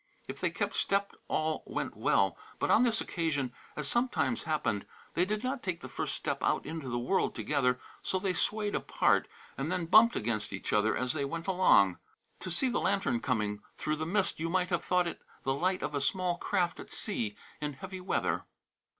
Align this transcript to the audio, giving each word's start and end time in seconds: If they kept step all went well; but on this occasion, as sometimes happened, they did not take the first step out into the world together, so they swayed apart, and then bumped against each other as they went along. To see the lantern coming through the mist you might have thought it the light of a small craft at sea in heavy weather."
If 0.27 0.41
they 0.41 0.49
kept 0.49 0.73
step 0.73 1.11
all 1.27 1.61
went 1.67 1.95
well; 1.95 2.35
but 2.57 2.71
on 2.71 2.81
this 2.81 3.01
occasion, 3.01 3.53
as 3.75 3.87
sometimes 3.87 4.41
happened, 4.45 4.87
they 5.13 5.25
did 5.25 5.43
not 5.43 5.61
take 5.61 5.81
the 5.81 5.87
first 5.87 6.15
step 6.15 6.41
out 6.41 6.65
into 6.65 6.89
the 6.89 6.97
world 6.97 7.35
together, 7.35 7.79
so 8.01 8.17
they 8.17 8.33
swayed 8.33 8.73
apart, 8.73 9.27
and 9.59 9.71
then 9.71 9.85
bumped 9.85 10.15
against 10.15 10.53
each 10.53 10.73
other 10.73 10.97
as 10.97 11.13
they 11.13 11.23
went 11.23 11.45
along. 11.45 11.99
To 12.39 12.49
see 12.49 12.67
the 12.67 12.79
lantern 12.81 13.19
coming 13.19 13.61
through 13.77 13.97
the 13.97 14.07
mist 14.07 14.39
you 14.39 14.49
might 14.49 14.71
have 14.71 14.83
thought 14.83 15.05
it 15.05 15.21
the 15.43 15.53
light 15.53 15.83
of 15.83 15.93
a 15.93 16.01
small 16.01 16.35
craft 16.37 16.79
at 16.79 16.91
sea 16.91 17.37
in 17.61 17.73
heavy 17.73 18.01
weather." 18.01 18.45